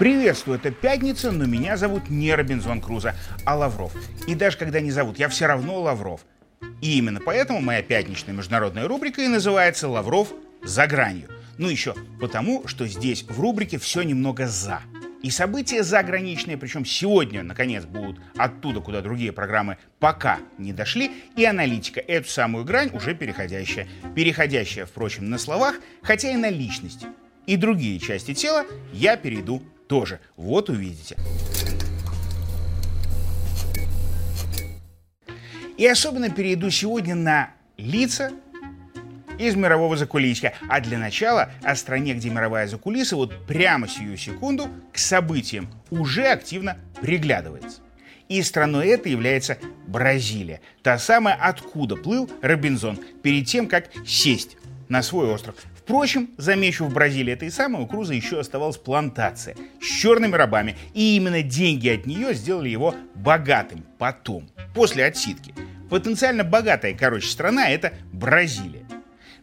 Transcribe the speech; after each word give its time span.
Приветствую, 0.00 0.56
это 0.56 0.70
пятница, 0.70 1.30
но 1.30 1.44
меня 1.44 1.76
зовут 1.76 2.08
не 2.08 2.34
Робинзон 2.34 2.80
Крузо, 2.80 3.14
а 3.44 3.54
Лавров. 3.54 3.92
И 4.26 4.34
даже 4.34 4.56
когда 4.56 4.80
не 4.80 4.90
зовут, 4.90 5.18
я 5.18 5.28
все 5.28 5.44
равно 5.44 5.78
Лавров. 5.78 6.22
И 6.80 6.96
именно 6.96 7.20
поэтому 7.20 7.60
моя 7.60 7.82
пятничная 7.82 8.34
международная 8.34 8.88
рубрика 8.88 9.20
и 9.20 9.28
называется 9.28 9.88
«Лавров 9.88 10.32
за 10.62 10.86
гранью». 10.86 11.28
Ну 11.58 11.68
еще 11.68 11.94
потому, 12.18 12.66
что 12.66 12.86
здесь 12.86 13.24
в 13.24 13.38
рубрике 13.38 13.76
все 13.76 14.00
немного 14.00 14.46
«за». 14.46 14.80
И 15.22 15.28
события 15.28 15.82
заграничные, 15.82 16.56
причем 16.56 16.86
сегодня, 16.86 17.42
наконец, 17.42 17.84
будут 17.84 18.22
оттуда, 18.38 18.80
куда 18.80 19.02
другие 19.02 19.32
программы 19.32 19.76
пока 19.98 20.38
не 20.56 20.72
дошли, 20.72 21.10
и 21.36 21.44
аналитика, 21.44 22.00
эту 22.00 22.30
самую 22.30 22.64
грань 22.64 22.88
уже 22.94 23.14
переходящая. 23.14 23.86
Переходящая, 24.16 24.86
впрочем, 24.86 25.28
на 25.28 25.36
словах, 25.36 25.74
хотя 26.00 26.30
и 26.30 26.36
на 26.36 26.48
личности. 26.48 27.06
И 27.46 27.58
другие 27.58 27.98
части 27.98 28.32
тела 28.32 28.64
я 28.94 29.18
перейду 29.18 29.62
тоже. 29.90 30.20
Вот 30.36 30.70
увидите. 30.70 31.16
И 35.76 35.84
особенно 35.84 36.30
перейду 36.30 36.70
сегодня 36.70 37.16
на 37.16 37.50
лица 37.76 38.30
из 39.36 39.56
мирового 39.56 39.96
закулисья. 39.96 40.54
А 40.68 40.80
для 40.80 40.96
начала 40.96 41.50
о 41.64 41.74
стране, 41.74 42.14
где 42.14 42.30
мировая 42.30 42.68
закулиса 42.68 43.16
вот 43.16 43.44
прямо 43.46 43.88
сию 43.88 44.16
секунду 44.16 44.68
к 44.92 44.98
событиям 44.98 45.68
уже 45.90 46.28
активно 46.28 46.78
приглядывается. 47.00 47.80
И 48.28 48.40
страной 48.42 48.86
это 48.90 49.08
является 49.08 49.58
Бразилия. 49.88 50.60
Та 50.84 50.98
самая, 50.98 51.34
откуда 51.34 51.96
плыл 51.96 52.30
Робинзон 52.42 52.96
перед 53.24 53.48
тем, 53.48 53.66
как 53.66 53.86
сесть 54.06 54.56
на 54.88 55.02
свой 55.02 55.32
остров. 55.32 55.56
Впрочем, 55.90 56.30
замечу, 56.36 56.84
в 56.84 56.94
Бразилии 56.94 57.32
этой 57.32 57.50
самой 57.50 57.82
у 57.82 57.86
Круза 57.88 58.14
еще 58.14 58.38
оставалась 58.38 58.76
плантация 58.76 59.56
с 59.82 59.84
черными 59.84 60.36
рабами, 60.36 60.76
и 60.94 61.16
именно 61.16 61.42
деньги 61.42 61.88
от 61.88 62.06
нее 62.06 62.32
сделали 62.32 62.68
его 62.68 62.94
богатым 63.16 63.84
потом, 63.98 64.48
после 64.72 65.04
отсидки. 65.04 65.52
Потенциально 65.90 66.44
богатая, 66.44 66.94
короче, 66.94 67.26
страна– 67.26 67.68
это 67.70 67.92
Бразилия. 68.12 68.86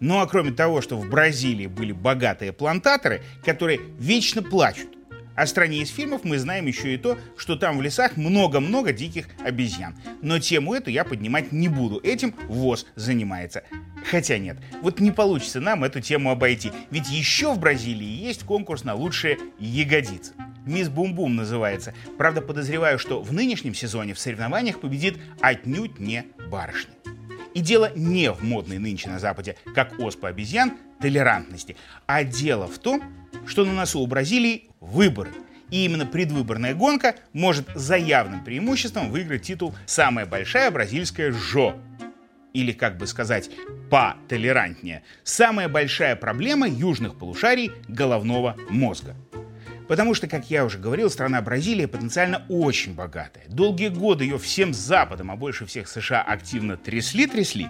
Ну 0.00 0.20
а 0.20 0.26
кроме 0.26 0.52
того, 0.52 0.82
что 0.82 0.98
в 0.98 1.08
Бразилии 1.08 1.66
были 1.66 1.92
богатые 1.92 2.52
плантаторы, 2.52 3.22
которые 3.42 3.80
вечно 3.98 4.42
плачут, 4.42 4.93
о 5.34 5.46
стране 5.46 5.82
из 5.82 5.90
фильмов 5.90 6.22
мы 6.24 6.38
знаем 6.38 6.66
еще 6.66 6.94
и 6.94 6.96
то, 6.96 7.18
что 7.36 7.56
там 7.56 7.78
в 7.78 7.82
лесах 7.82 8.16
много-много 8.16 8.92
диких 8.92 9.26
обезьян. 9.44 9.96
Но 10.22 10.38
тему 10.38 10.74
эту 10.74 10.90
я 10.90 11.04
поднимать 11.04 11.52
не 11.52 11.68
буду. 11.68 12.00
Этим 12.02 12.34
ВОЗ 12.48 12.86
занимается. 12.94 13.64
Хотя 14.10 14.38
нет, 14.38 14.58
вот 14.82 15.00
не 15.00 15.10
получится 15.10 15.60
нам 15.60 15.84
эту 15.84 16.00
тему 16.00 16.30
обойти. 16.30 16.72
Ведь 16.90 17.08
еще 17.10 17.52
в 17.52 17.58
Бразилии 17.58 18.04
есть 18.04 18.44
конкурс 18.44 18.84
на 18.84 18.94
лучшие 18.94 19.38
ягодицы. 19.58 20.34
Мисс 20.64 20.88
Бум-Бум 20.88 21.36
называется. 21.36 21.94
Правда, 22.16 22.40
подозреваю, 22.40 22.98
что 22.98 23.20
в 23.20 23.32
нынешнем 23.32 23.74
сезоне 23.74 24.14
в 24.14 24.18
соревнованиях 24.18 24.80
победит 24.80 25.18
отнюдь 25.40 25.98
не 25.98 26.24
барышня. 26.50 26.94
И 27.54 27.60
дело 27.60 27.90
не 27.94 28.30
в 28.32 28.42
модной 28.42 28.78
нынче 28.78 29.08
на 29.08 29.18
Западе, 29.18 29.56
как 29.74 29.98
оспа 29.98 30.28
обезьян, 30.28 30.72
толерантности, 31.00 31.76
а 32.06 32.24
дело 32.24 32.66
в 32.66 32.78
том, 32.78 33.02
что 33.46 33.64
на 33.64 33.72
носу 33.72 34.00
у 34.00 34.06
Бразилии 34.06 34.70
выборы. 34.80 35.30
И 35.70 35.84
именно 35.84 36.04
предвыборная 36.04 36.74
гонка 36.74 37.16
может 37.32 37.66
за 37.74 37.96
явным 37.96 38.44
преимуществом 38.44 39.10
выиграть 39.10 39.42
титул 39.42 39.74
«Самая 39.86 40.26
большая 40.26 40.70
бразильская 40.70 41.32
ЖО». 41.32 41.76
Или, 42.52 42.72
как 42.72 42.98
бы 42.98 43.06
сказать, 43.06 43.50
по-толерантнее, 43.90 45.02
самая 45.24 45.68
большая 45.68 46.14
проблема 46.14 46.68
южных 46.68 47.18
полушарий 47.18 47.72
головного 47.88 48.56
мозга. 48.68 49.16
Потому 49.88 50.14
что, 50.14 50.26
как 50.26 50.50
я 50.50 50.64
уже 50.64 50.78
говорил, 50.78 51.10
страна 51.10 51.42
Бразилия 51.42 51.86
потенциально 51.86 52.44
очень 52.48 52.94
богатая. 52.94 53.44
Долгие 53.48 53.88
годы 53.88 54.24
ее 54.24 54.38
всем 54.38 54.72
Западом, 54.72 55.30
а 55.30 55.36
больше 55.36 55.66
всех 55.66 55.88
США 55.88 56.22
активно 56.22 56.76
трясли-трясли, 56.76 57.68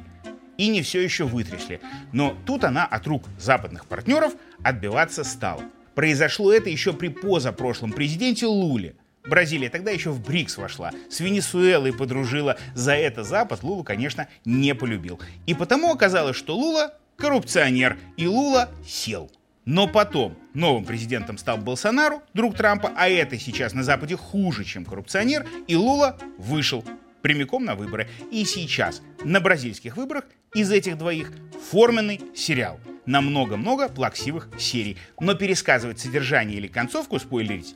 и 0.57 0.69
не 0.69 0.83
все 0.83 1.03
еще 1.03 1.25
вытрясли. 1.25 1.81
Но 2.13 2.37
тут 2.47 2.65
она 2.65 2.85
от 2.87 3.07
рук 3.07 3.25
западных 3.39 3.87
партнеров 3.87 4.35
отбиваться 4.63 5.25
стала. 5.25 5.63
Произошло 5.95 6.53
это 6.53 6.71
еще 6.71 6.93
при 6.93 7.09
позапрошлом 7.09 7.93
президенте 7.93 8.47
Луле. 8.47 8.95
Бразилия 9.27 9.71
тогда 9.71 9.91
еще 9.91 10.11
в 10.11 10.21
БРИКС 10.21 10.59
вошла, 10.59 10.93
с 11.09 11.21
Венесуэлой 11.21 11.95
подружила. 11.95 12.59
За 12.75 12.95
это 12.95 13.25
Запад 13.25 13.63
Лулу, 13.63 13.83
конечно, 13.83 14.29
не 14.45 14.75
полюбил. 14.75 15.19
И 15.47 15.55
потому 15.55 15.93
оказалось, 15.93 16.37
что 16.37 16.57
Лула 16.57 16.95
коррупционер, 17.17 17.97
и 18.17 18.27
Лула 18.27 18.71
сел. 18.87 19.31
Но 19.65 19.89
потом 19.89 20.37
новым 20.53 20.85
президентом 20.85 21.39
стал 21.39 21.59
Болсонару, 21.59 22.23
друг 22.35 22.55
Трампа, 22.57 22.93
а 22.97 23.09
это 23.09 23.39
сейчас 23.39 23.73
на 23.73 23.83
Западе 23.83 24.17
хуже, 24.17 24.65
чем 24.65 24.85
коррупционер, 24.85 25.47
и 25.67 25.75
Лула 25.75 26.19
вышел 26.37 26.85
прямиком 27.23 27.65
на 27.65 27.75
выборы. 27.75 28.09
И 28.31 28.45
сейчас 28.45 29.01
на 29.25 29.41
бразильских 29.41 29.97
выборах 29.97 30.25
из 30.55 30.71
этих 30.71 30.99
двоих 30.99 31.33
форменный 31.71 32.21
сериал 32.35 32.79
на 33.07 33.23
много-много 33.23 33.89
плаксивых 33.89 34.49
серий. 34.59 34.99
Но 35.19 35.35
пересказывать 35.35 35.99
содержание 35.99 36.59
или 36.59 36.69
концовку 36.69 37.19
спойлерить 37.19 37.75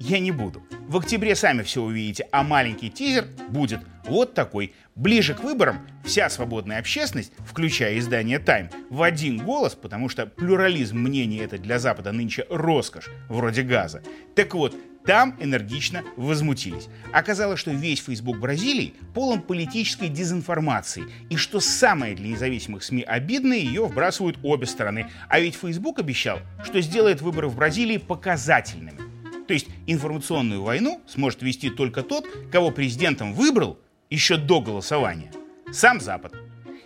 я 0.00 0.18
не 0.18 0.30
буду. 0.30 0.62
В 0.88 0.96
октябре 0.96 1.34
сами 1.34 1.62
все 1.62 1.82
увидите, 1.82 2.26
а 2.32 2.42
маленький 2.42 2.90
тизер 2.90 3.26
будет 3.50 3.80
вот 4.06 4.34
такой. 4.34 4.74
Ближе 4.94 5.34
к 5.34 5.44
выборам 5.44 5.86
вся 6.04 6.30
свободная 6.30 6.78
общественность, 6.78 7.32
включая 7.46 7.98
издание 7.98 8.38
Time, 8.38 8.72
в 8.88 9.02
один 9.02 9.38
голос, 9.38 9.74
потому 9.74 10.08
что 10.08 10.26
плюрализм 10.26 10.98
мнений 10.98 11.38
это 11.38 11.58
для 11.58 11.78
Запада 11.78 12.12
нынче 12.12 12.46
роскошь, 12.48 13.08
вроде 13.28 13.62
газа. 13.62 14.02
Так 14.34 14.54
вот, 14.54 14.74
там 15.04 15.36
энергично 15.40 16.02
возмутились. 16.16 16.88
Оказалось, 17.12 17.60
что 17.60 17.70
весь 17.70 18.02
Facebook 18.02 18.38
Бразилии 18.38 18.94
полон 19.14 19.40
политической 19.40 20.08
дезинформации. 20.08 21.04
И 21.30 21.36
что 21.36 21.60
самое 21.60 22.14
для 22.14 22.28
независимых 22.28 22.82
СМИ 22.82 23.02
обидное, 23.02 23.58
ее 23.58 23.86
вбрасывают 23.86 24.38
обе 24.42 24.66
стороны. 24.66 25.08
А 25.28 25.40
ведь 25.40 25.54
Facebook 25.54 25.98
обещал, 25.98 26.40
что 26.62 26.80
сделает 26.80 27.22
выборы 27.22 27.48
в 27.48 27.56
Бразилии 27.56 27.96
показательными. 27.98 29.07
То 29.48 29.54
есть 29.54 29.66
информационную 29.86 30.62
войну 30.62 31.00
сможет 31.08 31.42
вести 31.42 31.70
только 31.70 32.02
тот, 32.02 32.26
кого 32.52 32.70
президентом 32.70 33.32
выбрал 33.32 33.78
еще 34.10 34.36
до 34.36 34.60
голосования. 34.60 35.32
Сам 35.72 36.00
Запад. 36.00 36.34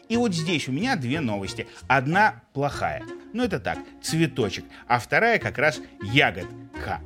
И 0.09 0.17
вот 0.17 0.33
здесь 0.33 0.69
у 0.69 0.73
меня 0.73 0.95
две 0.95 1.21
новости. 1.21 1.67
Одна 1.89 2.43
плохая. 2.53 3.03
Ну 3.33 3.43
это 3.43 3.59
так, 3.59 3.79
цветочек. 4.01 4.65
А 4.87 5.01
вторая 5.01 5.39
как 5.41 5.59
раз 5.59 5.81
ягодка. 6.03 7.01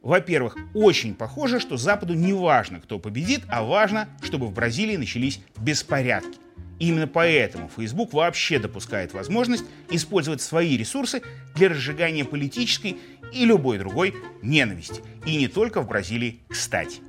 Во-первых, 0.00 0.56
очень 0.74 1.14
похоже, 1.14 1.58
что 1.58 1.76
Западу 1.76 2.14
не 2.14 2.32
важно, 2.32 2.80
кто 2.80 2.98
победит, 2.98 3.42
а 3.48 3.64
важно, 3.64 4.08
чтобы 4.22 4.46
в 4.46 4.52
Бразилии 4.52 4.96
начались 4.96 5.40
беспорядки. 5.58 6.38
Именно 6.80 7.06
поэтому 7.06 7.68
Facebook 7.68 8.14
вообще 8.14 8.58
допускает 8.58 9.12
возможность 9.12 9.64
использовать 9.90 10.40
свои 10.40 10.78
ресурсы 10.78 11.22
для 11.54 11.68
разжигания 11.68 12.24
политической 12.24 12.96
и 13.32 13.44
любой 13.44 13.78
другой 13.78 14.14
ненависти. 14.42 15.02
И 15.26 15.36
не 15.36 15.46
только 15.46 15.82
в 15.82 15.86
Бразилии, 15.86 16.40
кстати. 16.48 17.02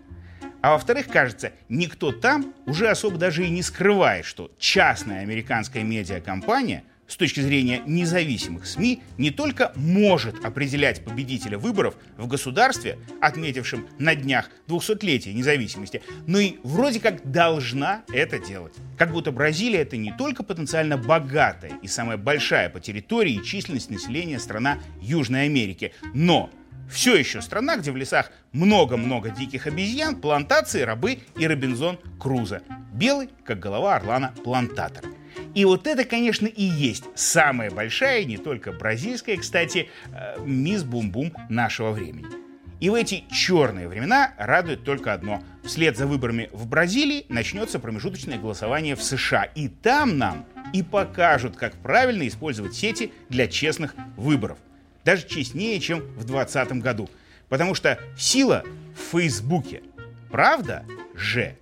А 0.61 0.73
во-вторых, 0.73 1.07
кажется, 1.07 1.53
никто 1.69 2.11
там 2.11 2.53
уже 2.65 2.89
особо 2.89 3.17
даже 3.17 3.45
и 3.45 3.49
не 3.49 3.63
скрывает, 3.63 4.25
что 4.25 4.51
частная 4.59 5.21
американская 5.21 5.83
медиакомпания 5.83 6.83
с 7.11 7.17
точки 7.17 7.41
зрения 7.41 7.81
независимых 7.85 8.65
СМИ 8.65 9.03
не 9.17 9.31
только 9.31 9.73
может 9.75 10.45
определять 10.45 11.03
победителя 11.03 11.57
выборов 11.57 11.95
в 12.17 12.25
государстве, 12.25 12.97
отметившем 13.19 13.85
на 13.99 14.15
днях 14.15 14.49
200-летие 14.69 15.33
независимости, 15.33 16.01
но 16.25 16.39
и 16.39 16.55
вроде 16.63 17.01
как 17.01 17.29
должна 17.29 18.03
это 18.13 18.39
делать. 18.39 18.73
Как 18.97 19.11
будто 19.11 19.33
Бразилия 19.33 19.81
это 19.81 19.97
не 19.97 20.13
только 20.13 20.41
потенциально 20.41 20.97
богатая 20.97 21.73
и 21.81 21.87
самая 21.87 22.15
большая 22.15 22.69
по 22.69 22.79
территории 22.79 23.33
и 23.33 23.43
численности 23.43 23.91
населения 23.91 24.39
страна 24.39 24.77
Южной 25.01 25.43
Америки, 25.45 25.93
но 26.13 26.49
все 26.89 27.17
еще 27.17 27.41
страна, 27.41 27.75
где 27.75 27.91
в 27.91 27.97
лесах 27.97 28.31
много-много 28.53 29.31
диких 29.31 29.67
обезьян, 29.67 30.15
плантации, 30.15 30.81
рабы 30.81 31.19
и 31.37 31.45
Робинзон 31.45 31.99
Круза. 32.19 32.61
Белый, 32.93 33.29
как 33.43 33.59
голова 33.59 33.97
орлана, 33.97 34.33
плантатор. 34.45 35.03
И 35.53 35.65
вот 35.65 35.87
это, 35.87 36.05
конечно, 36.05 36.47
и 36.47 36.63
есть 36.63 37.05
самая 37.15 37.71
большая, 37.71 38.23
не 38.23 38.37
только 38.37 38.71
бразильская, 38.71 39.37
кстати, 39.37 39.89
э, 40.13 40.35
мисс 40.45 40.83
Бум-Бум 40.83 41.33
нашего 41.49 41.91
времени. 41.91 42.27
И 42.79 42.89
в 42.89 42.95
эти 42.95 43.25
черные 43.31 43.87
времена 43.87 44.33
радует 44.37 44.83
только 44.83 45.13
одно. 45.13 45.43
Вслед 45.63 45.97
за 45.97 46.07
выборами 46.07 46.49
в 46.51 46.67
Бразилии 46.67 47.27
начнется 47.29 47.77
промежуточное 47.77 48.39
голосование 48.39 48.95
в 48.95 49.03
США. 49.03 49.43
И 49.43 49.67
там 49.67 50.17
нам 50.17 50.45
и 50.73 50.81
покажут, 50.81 51.57
как 51.57 51.73
правильно 51.75 52.27
использовать 52.27 52.73
сети 52.73 53.13
для 53.29 53.47
честных 53.47 53.93
выборов. 54.17 54.57
Даже 55.05 55.27
честнее, 55.27 55.79
чем 55.79 55.99
в 55.99 56.25
2020 56.25 56.71
году. 56.81 57.09
Потому 57.49 57.75
что 57.75 57.99
сила 58.17 58.63
в 58.95 59.11
Фейсбуке. 59.11 59.83
Правда 60.31 60.83
же? 61.13 61.57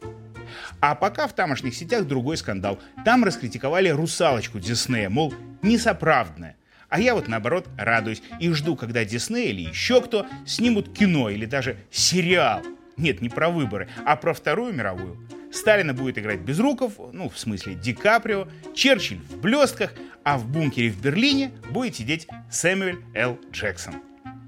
А 0.82 0.96
пока 0.96 1.28
в 1.28 1.34
тамошних 1.34 1.76
сетях 1.76 2.06
другой 2.06 2.38
скандал. 2.38 2.80
Там 3.04 3.24
раскритиковали 3.24 3.90
русалочку 3.90 4.60
Диснея, 4.60 5.10
мол, 5.10 5.34
несоправданная. 5.62 6.56
А 6.88 7.00
я 7.00 7.14
вот 7.14 7.28
наоборот 7.28 7.68
радуюсь 7.78 8.24
и 8.40 8.50
жду, 8.52 8.76
когда 8.76 9.06
Дисней 9.06 9.50
или 9.50 9.70
еще 9.70 10.02
кто 10.02 10.26
снимут 10.46 10.92
кино 10.92 11.30
или 11.30 11.46
даже 11.46 11.78
сериал. 11.92 12.62
Нет, 12.98 13.22
не 13.22 13.30
про 13.30 13.50
выборы, 13.50 13.88
а 14.06 14.16
про 14.16 14.34
Вторую 14.34 14.74
мировую. 14.74 15.18
Сталина 15.52 15.94
будет 15.94 16.18
играть 16.18 16.40
Безруков, 16.40 16.94
ну, 17.12 17.30
в 17.30 17.38
смысле 17.38 17.76
Ди 17.76 17.94
Каприо, 17.94 18.48
Черчилль 18.74 19.20
в 19.20 19.38
блестках, 19.38 19.94
а 20.24 20.38
в 20.38 20.48
бункере 20.48 20.90
в 20.90 21.02
Берлине 21.02 21.52
будет 21.72 21.96
сидеть 21.96 22.28
Сэмюэль 22.52 23.00
Л. 23.16 23.40
Джексон. 23.52 23.96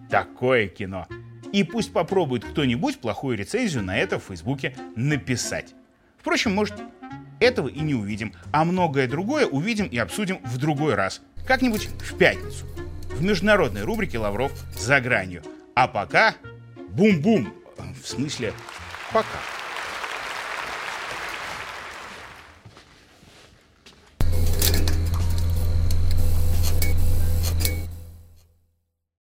Такое 0.10 0.68
кино. 0.68 1.08
И 1.52 1.64
пусть 1.64 1.92
попробует 1.92 2.46
кто-нибудь 2.46 3.00
плохую 3.00 3.38
рецензию 3.38 3.84
на 3.84 3.98
это 3.98 4.20
в 4.20 4.26
Фейсбуке 4.26 4.76
написать. 4.96 5.74
Впрочем, 6.22 6.54
может, 6.54 6.76
этого 7.40 7.68
и 7.68 7.80
не 7.80 7.96
увидим, 7.96 8.34
а 8.54 8.64
многое 8.64 9.08
другое 9.08 9.48
увидим 9.48 9.88
и 9.88 9.98
обсудим 9.98 10.40
в 10.44 10.58
другой 10.58 10.94
раз. 10.94 11.22
Как-нибудь 11.48 11.88
в 12.00 12.16
пятницу. 12.16 12.68
В 13.10 13.24
международной 13.24 13.82
рубрике 13.82 14.20
«Лавров 14.20 14.52
за 14.78 15.02
гранью». 15.02 15.42
А 15.74 15.88
пока 15.88 16.36
бум-бум. 16.92 17.52
В 18.00 18.08
смысле, 18.08 18.54
пока. 19.12 19.61